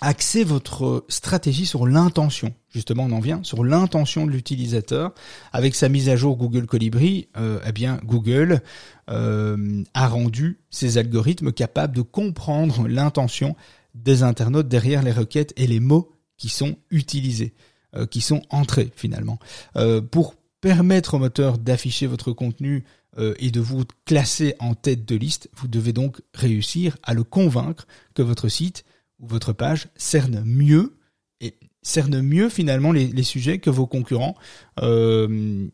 [0.01, 2.55] axez votre stratégie sur l'intention.
[2.71, 5.13] Justement, on en vient sur l'intention de l'utilisateur.
[5.53, 8.63] Avec sa mise à jour Google Colibri, euh, eh bien Google
[9.11, 13.57] euh, a rendu ses algorithmes capables de comprendre l'intention
[13.95, 17.55] des internautes derrière les requêtes et les mots qui sont utilisés.
[17.97, 19.39] Euh, qui sont entrés finalement.
[20.11, 22.85] Pour permettre au moteur d'afficher votre contenu
[23.17, 27.87] et de vous classer en tête de liste, vous devez donc réussir à le convaincre
[28.13, 28.85] que votre site
[29.19, 30.99] ou votre page cerne mieux
[31.83, 34.37] cerne mieux finalement les, les sujets que vos concurrents
[34.83, 35.67] euh,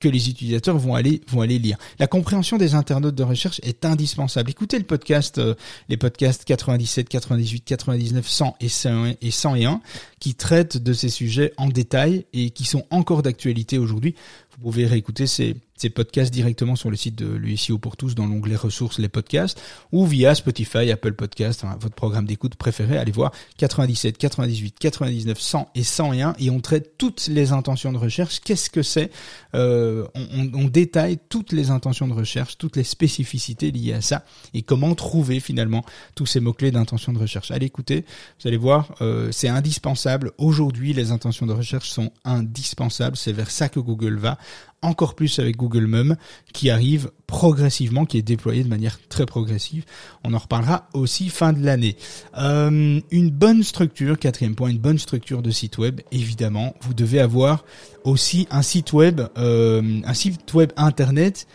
[0.00, 1.76] que les utilisateurs vont aller vont aller lire.
[1.98, 4.50] La compréhension des internautes de recherche est indispensable.
[4.50, 5.54] Écoutez le podcast euh,
[5.88, 9.80] les podcasts 97, 98, 99, 100 et 100 et 101
[10.18, 14.14] qui traitent de ces sujets en détail et qui sont encore d'actualité aujourd'hui.
[14.52, 18.26] Vous pouvez réécouter ces ces podcasts directement sur le site de l'USIO pour tous dans
[18.26, 19.58] l'onglet ressources les podcasts
[19.92, 22.98] ou via Spotify, Apple Podcast, votre programme d'écoute préféré.
[22.98, 27.98] Allez voir 97, 98, 99, 100 et 101 et on traite toutes les intentions de
[27.98, 28.40] recherche.
[28.50, 29.12] Qu'est-ce que c'est
[29.54, 34.62] euh, on, détaille toutes les intentions de recherche, toutes les spécificités liées à ça et
[34.62, 35.84] comment trouver finalement
[36.16, 37.52] tous ces mots-clés d'intention de recherche.
[37.52, 38.04] Allez écouter,
[38.40, 40.32] vous allez voir, euh, c'est indispensable.
[40.36, 43.16] Aujourd'hui, les intentions de recherche sont indispensables.
[43.16, 44.36] C'est vers ça que Google va
[44.82, 46.16] encore plus avec Google Mum
[46.52, 49.84] qui arrive progressivement, qui est déployé de manière très progressive.
[50.24, 51.96] On en reparlera aussi fin de l'année.
[52.38, 56.74] Euh, une bonne structure, quatrième point, une bonne structure de site web, évidemment.
[56.80, 57.64] Vous devez avoir
[58.04, 61.46] aussi un site web, euh, un site web internet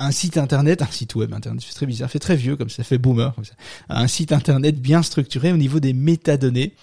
[0.00, 2.84] un site internet, un site web internet, c'est très bizarre, fait très vieux comme ça,
[2.84, 3.34] fait boomer.
[3.88, 6.74] Un site internet bien structuré au niveau des métadonnées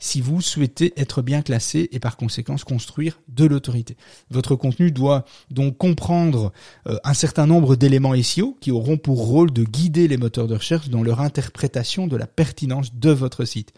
[0.00, 3.96] si vous souhaitez être bien classé et par conséquent construire de l'autorité.
[4.30, 6.52] Votre contenu doit donc comprendre
[6.88, 10.54] euh, un certain nombre d'éléments SEO qui auront pour rôle de guider les moteurs de
[10.54, 13.72] recherche dans leur interprétation de la pertinence de votre site.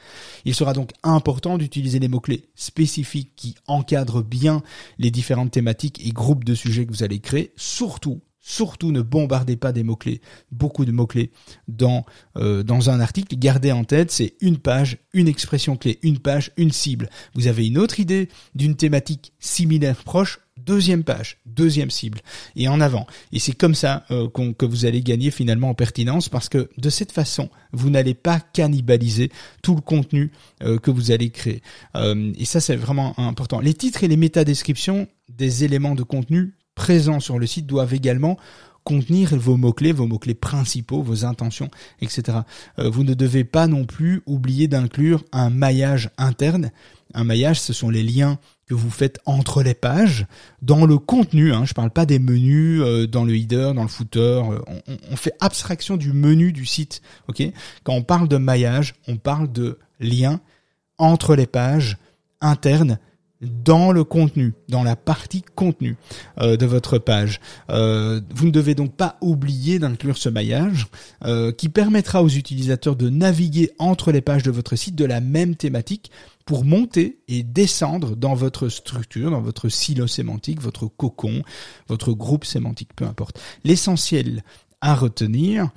[0.44, 4.62] Il sera donc important d'utiliser les mots-clés spécifiques qui encadrent bien
[4.98, 9.56] les différentes thématiques et groupes de sujets que vous allez créer, surtout Surtout ne bombardez
[9.56, 10.20] pas des mots-clés,
[10.52, 11.32] beaucoup de mots-clés
[11.66, 12.06] dans,
[12.36, 13.34] euh, dans un article.
[13.36, 17.10] Gardez en tête, c'est une page, une expression clé, une page, une cible.
[17.34, 22.20] Vous avez une autre idée d'une thématique similaire proche, deuxième page, deuxième cible,
[22.54, 23.08] et en avant.
[23.32, 26.88] Et c'est comme ça euh, que vous allez gagner finalement en pertinence, parce que de
[26.88, 30.30] cette façon, vous n'allez pas cannibaliser tout le contenu
[30.62, 31.62] euh, que vous allez créer.
[31.96, 33.58] et ça, c'est vraiment important.
[33.58, 38.38] Les titres et les métadescriptions des éléments de contenu présents sur le site doivent également
[38.84, 41.68] contenir vos mots-clés, vos mots-clés principaux, vos intentions,
[42.00, 42.38] etc.
[42.78, 46.70] Euh, vous ne devez pas non plus oublier d'inclure un maillage interne.
[47.12, 50.26] Un maillage, ce sont les liens que vous faites entre les pages,
[50.60, 53.88] dans le contenu, hein, je parle pas des menus, euh, dans le header, dans le
[53.88, 57.42] footer, euh, on, on, fait abstraction du menu du site, ok?
[57.84, 60.40] Quand on parle de maillage, on parle de liens
[60.98, 61.96] entre les pages
[62.40, 62.98] internes
[63.42, 65.96] dans le contenu, dans la partie contenu
[66.40, 67.40] euh, de votre page.
[67.70, 70.86] Euh, vous ne devez donc pas oublier d'inclure ce maillage
[71.24, 75.20] euh, qui permettra aux utilisateurs de naviguer entre les pages de votre site de la
[75.20, 76.10] même thématique
[76.46, 81.42] pour monter et descendre dans votre structure, dans votre silo sémantique, votre cocon,
[81.88, 83.40] votre groupe sémantique, peu importe.
[83.64, 84.44] L'essentiel
[84.80, 85.70] à retenir,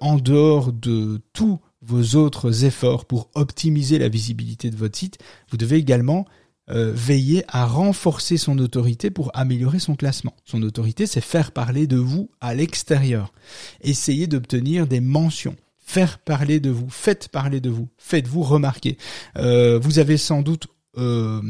[0.00, 5.18] en dehors de tous vos autres efforts pour optimiser la visibilité de votre site,
[5.50, 6.26] vous devez également
[6.70, 10.34] euh, veiller à renforcer son autorité pour améliorer son classement.
[10.44, 13.32] Son autorité, c'est faire parler de vous à l'extérieur.
[13.80, 15.56] Essayez d'obtenir des mentions.
[15.78, 18.98] Faire parler de vous, faites parler de vous, faites-vous remarquer.
[19.38, 20.66] Euh, vous avez sans doute,
[20.98, 21.40] euh,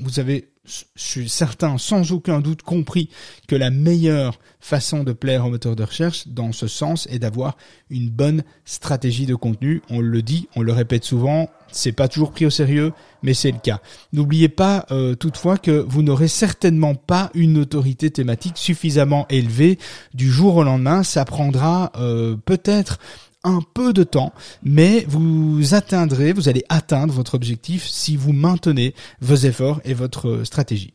[0.00, 3.08] vous avez je suis certain, sans aucun doute, compris
[3.46, 7.56] que la meilleure façon de plaire aux moteurs de recherche dans ce sens est d'avoir
[7.90, 9.82] une bonne stratégie de contenu.
[9.88, 13.50] On le dit, on le répète souvent, c'est pas toujours pris au sérieux, mais c'est
[13.50, 13.80] le cas.
[14.12, 19.78] N'oubliez pas euh, toutefois que vous n'aurez certainement pas une autorité thématique suffisamment élevée
[20.14, 21.02] du jour au lendemain.
[21.02, 22.98] Ça prendra euh, peut-être
[23.44, 28.94] un peu de temps, mais vous atteindrez, vous allez atteindre votre objectif si vous maintenez
[29.20, 30.94] vos efforts et votre stratégie.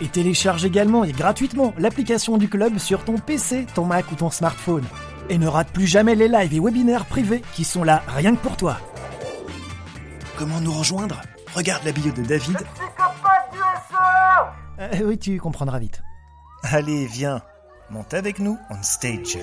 [0.00, 4.30] Et télécharge également et gratuitement l'application du club sur ton PC, ton Mac ou ton
[4.30, 4.84] smartphone.
[5.28, 8.40] Et ne rate plus jamais les lives et webinaires privés qui sont là rien que
[8.40, 8.78] pour toi.
[10.36, 11.20] Comment nous rejoindre?
[11.54, 12.58] Regarde la bio de David.
[14.80, 16.00] Euh, oui, tu comprendras vite.
[16.62, 17.42] Allez, viens,
[17.90, 19.38] monte avec nous on stage.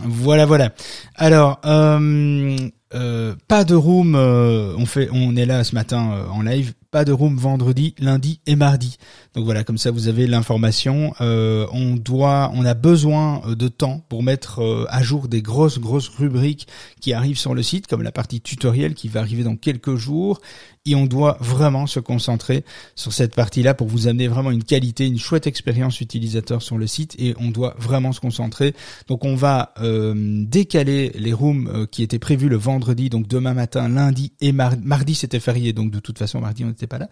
[0.00, 0.70] Voilà, voilà.
[1.16, 2.56] Alors, euh,
[2.94, 4.14] euh, pas de room.
[4.14, 6.72] euh, on fait, on est là ce matin euh, en live.
[6.90, 8.96] Pas de room vendredi, lundi et mardi.
[9.34, 11.12] Donc voilà, comme ça vous avez l'information.
[11.20, 15.42] Euh, on doit, on a besoin euh, de temps pour mettre euh, à jour des
[15.42, 16.66] grosses grosses rubriques
[17.02, 20.40] qui arrivent sur le site, comme la partie tutoriel qui va arriver dans quelques jours.
[20.88, 25.06] Et on doit vraiment se concentrer sur cette partie-là pour vous amener vraiment une qualité,
[25.06, 27.14] une chouette expérience utilisateur sur le site.
[27.18, 28.74] Et on doit vraiment se concentrer.
[29.06, 33.52] Donc on va euh, décaler les rooms euh, qui étaient prévus le vendredi, donc demain
[33.52, 34.82] matin, lundi et mardi.
[34.82, 37.08] Mardi c'était férié, donc de toute façon mardi on n'était pas là.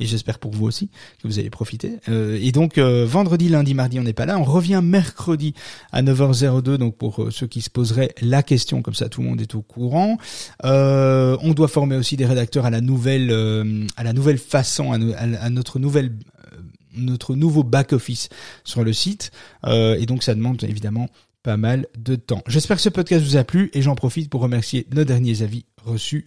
[0.00, 0.88] Et j'espère pour vous aussi
[1.22, 1.96] que vous allez profiter.
[2.08, 4.38] Euh, et donc vendredi, lundi, mardi on n'est pas là.
[4.38, 5.52] On revient mercredi
[5.92, 9.40] à 9h02, donc pour ceux qui se poseraient la question, comme ça tout le monde
[9.42, 10.16] est au courant.
[10.62, 14.98] On doit former aussi des rédacteurs à la nouvelle, euh, à la nouvelle façon, à,
[14.98, 16.12] no- à- à notre nouvelle
[16.52, 16.56] euh,
[16.96, 18.28] notre nouveau back office
[18.64, 19.30] sur le site
[19.66, 21.08] Euh, et donc ça demande évidemment
[21.42, 22.42] pas mal de temps.
[22.46, 25.64] J'espère que ce podcast vous a plu et j'en profite pour remercier nos derniers avis
[25.84, 26.26] reçus.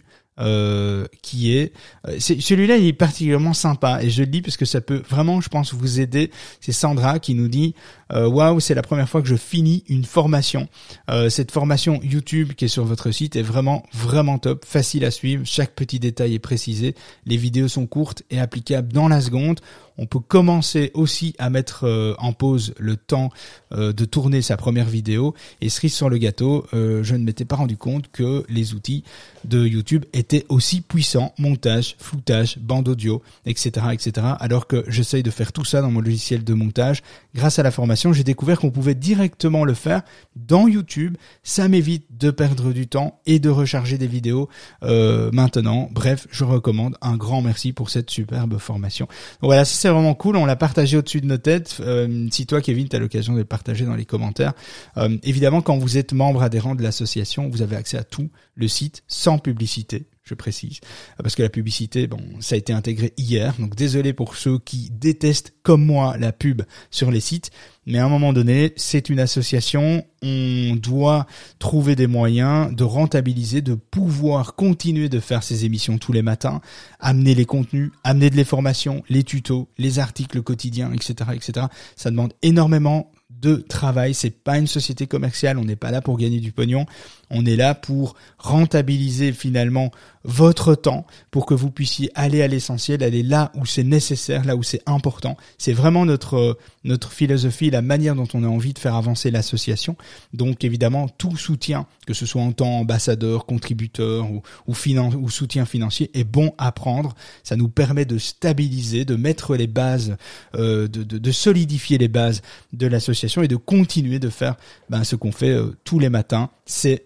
[1.22, 1.72] Qui est,
[2.18, 5.40] c'est- celui-là il est particulièrement sympa et je le dis parce que ça peut vraiment
[5.40, 7.74] je pense vous aider c'est Sandra qui nous dit
[8.12, 10.68] euh, waouh c'est la première fois que je finis une formation
[11.10, 15.10] Euh, cette formation YouTube qui est sur votre site est vraiment vraiment top facile à
[15.10, 16.94] suivre chaque petit détail est précisé
[17.26, 19.60] les vidéos sont courtes et applicables dans la seconde
[19.98, 23.30] on peut commencer aussi à mettre euh, en pause le temps
[23.72, 25.34] euh, de tourner sa première vidéo.
[25.60, 29.04] Et cerise sur le gâteau, je ne m'étais pas rendu compte que les outils
[29.44, 31.32] de YouTube étaient aussi puissants.
[31.38, 33.86] Montage, floutage, bande audio, etc.
[33.92, 34.26] etc.
[34.40, 37.02] Alors que j'essaye de faire tout ça dans mon logiciel de montage.
[37.34, 40.02] Grâce à la formation, j'ai découvert qu'on pouvait directement le faire
[40.34, 41.16] dans YouTube.
[41.42, 44.48] Ça m'évite de perdre du temps et de recharger des vidéos
[44.82, 45.88] euh, maintenant.
[45.92, 49.06] Bref, je recommande un grand merci pour cette superbe formation.
[49.42, 50.36] Voilà, ça, c'est vraiment cool.
[50.36, 51.76] On l'a partagé au-dessus de nos têtes.
[51.80, 54.54] Euh, si toi, Kevin, tu as l'occasion de le partager dans les commentaires.
[54.96, 58.68] Euh, évidemment, quand vous êtes membre adhérent de l'association, vous avez accès à tout le
[58.68, 60.06] site sans publicité.
[60.32, 60.80] Je précise,
[61.18, 64.88] parce que la publicité, bon, ça a été intégré hier, donc désolé pour ceux qui
[64.90, 67.50] détestent comme moi la pub sur les sites,
[67.84, 71.26] mais à un moment donné, c'est une association, on doit
[71.58, 76.62] trouver des moyens de rentabiliser, de pouvoir continuer de faire ces émissions tous les matins,
[76.98, 81.66] amener les contenus, amener de l'information, les tutos, les articles quotidiens, etc., etc.
[81.94, 84.14] Ça demande énormément de travail.
[84.14, 85.58] C'est pas une société commerciale.
[85.58, 86.86] On n'est pas là pour gagner du pognon.
[87.32, 89.90] On est là pour rentabiliser finalement
[90.24, 94.54] votre temps pour que vous puissiez aller à l'essentiel, aller là où c'est nécessaire, là
[94.54, 95.36] où c'est important.
[95.58, 99.96] C'est vraiment notre notre philosophie, la manière dont on a envie de faire avancer l'association.
[100.32, 105.28] Donc évidemment, tout soutien, que ce soit en tant ambassadeur, contributeur ou ou, finan- ou
[105.28, 107.14] soutien financier, est bon à prendre.
[107.42, 110.16] Ça nous permet de stabiliser, de mettre les bases,
[110.54, 112.42] euh, de, de, solidifier les bases
[112.72, 114.56] de l'association et de continuer de faire
[114.90, 116.50] ben, ce qu'on fait euh, tous les matins.
[116.66, 117.04] C'est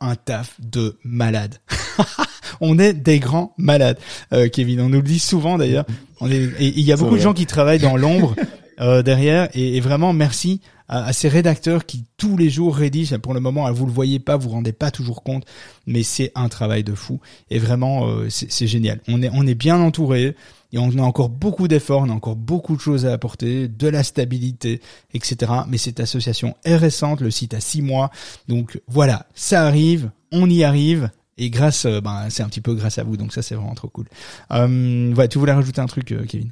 [0.00, 1.56] un taf de malade.
[2.60, 3.98] on est des grands malades,
[4.32, 4.80] euh, Kevin.
[4.80, 5.84] On nous le dit souvent d'ailleurs.
[6.30, 8.34] Et il y a beaucoup de gens qui travaillent dans l'ombre
[8.80, 9.48] euh, derrière.
[9.54, 13.18] Et, et vraiment, merci à, à ces rédacteurs qui tous les jours rédigent.
[13.18, 15.44] Pour le moment, hein, vous le voyez pas, vous vous rendez pas toujours compte,
[15.86, 17.20] mais c'est un travail de fou.
[17.50, 19.00] Et vraiment, euh, c'est génial.
[19.08, 20.34] On est, on est bien entouré.
[20.74, 23.88] Et on a encore beaucoup d'efforts, on a encore beaucoup de choses à apporter, de
[23.88, 24.80] la stabilité,
[25.12, 25.52] etc.
[25.68, 28.10] Mais cette association est récente, le site a six mois.
[28.48, 31.10] Donc voilà, ça arrive, on y arrive.
[31.36, 33.74] Et grâce, euh, ben, c'est un petit peu grâce à vous, donc ça c'est vraiment
[33.74, 34.06] trop cool.
[34.50, 36.50] Euh, ouais, tu voulais rajouter un truc, euh, Kevin?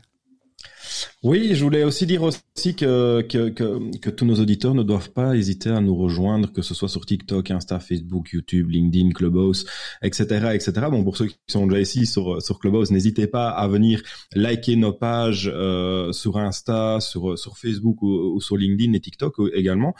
[1.22, 5.36] Oui, je voulais aussi dire aussi que, que, que, tous nos auditeurs ne doivent pas
[5.36, 9.66] hésiter à nous rejoindre, que ce soit sur TikTok, Insta, Facebook, YouTube, LinkedIn, Clubhouse,
[10.02, 10.72] etc., etc.
[10.90, 14.02] Bon, pour ceux qui sont déjà ici sur, sur Clubhouse, n'hésitez pas à venir
[14.34, 19.94] liker nos pages euh, sur Insta, sur, sur Facebook ou, sur LinkedIn et TikTok également.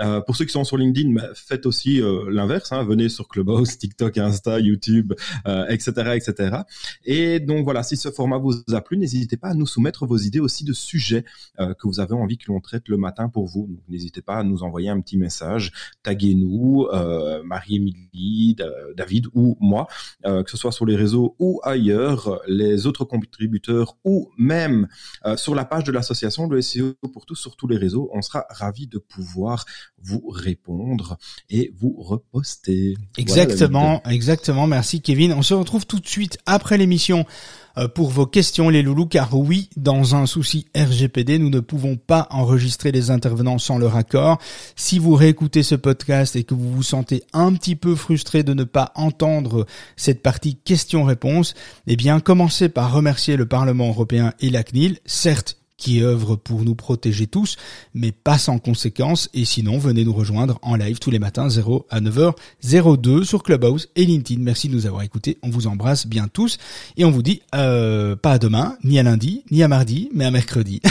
[0.00, 2.72] Euh, pour ceux qui sont sur LinkedIn, bah, faites aussi euh, l'inverse.
[2.72, 5.12] Hein, venez sur Clubhouse, TikTok, Insta, YouTube,
[5.68, 6.56] etc., euh, etc.
[7.04, 10.16] Et donc voilà, si ce format vous a plu, n'hésitez pas à nous soumettre vos
[10.16, 11.24] idées aussi de sujets
[11.58, 13.68] que vous avez envie que l'on traite le matin pour vous.
[13.88, 16.88] N'hésitez pas à nous envoyer un petit message, taguez-nous,
[17.44, 18.56] Marie-Émilie,
[18.96, 19.86] David ou moi,
[20.24, 24.88] que ce soit sur les réseaux ou ailleurs, les autres contributeurs ou même
[25.36, 28.10] sur la page de l'association le SEO pour tous sur tous les réseaux.
[28.12, 29.64] On sera ravis de pouvoir
[30.02, 31.18] vous répondre
[31.50, 32.96] et vous reposter.
[33.16, 34.66] Exactement, exactement.
[34.66, 35.32] Merci Kevin.
[35.32, 37.26] On se retrouve tout de suite après l'émission
[37.76, 41.96] euh, pour vos questions les loulous car oui, dans un souci RGPD, nous ne pouvons
[41.96, 44.38] pas enregistrer les intervenants sans leur accord.
[44.76, 48.54] Si vous réécoutez ce podcast et que vous vous sentez un petit peu frustré de
[48.54, 49.66] ne pas entendre
[49.96, 51.54] cette partie questions-réponses,
[51.86, 54.98] eh bien commencez par remercier le Parlement européen et la CNIL.
[55.04, 57.56] Certes, qui œuvre pour nous protéger tous,
[57.94, 59.30] mais pas sans conséquences.
[59.32, 63.88] Et sinon, venez nous rejoindre en live tous les matins 0 à 9h02 sur Clubhouse
[63.96, 64.42] et LinkedIn.
[64.42, 65.38] Merci de nous avoir écoutés.
[65.42, 66.58] On vous embrasse bien tous
[66.98, 70.26] et on vous dit euh, pas à demain, ni à lundi, ni à mardi, mais
[70.26, 70.82] à mercredi.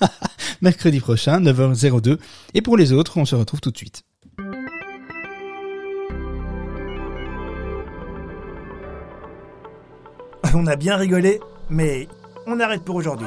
[0.62, 2.18] mercredi prochain, 9h02.
[2.54, 4.04] Et pour les autres, on se retrouve tout de suite.
[10.54, 12.08] On a bien rigolé, mais
[12.46, 13.26] on arrête pour aujourd'hui.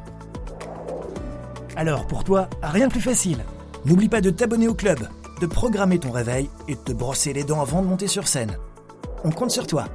[1.75, 3.45] Alors pour toi, rien de plus facile.
[3.85, 4.99] N'oublie pas de t'abonner au club,
[5.39, 8.57] de programmer ton réveil et de te brosser les dents avant de monter sur scène.
[9.23, 9.85] On compte sur toi.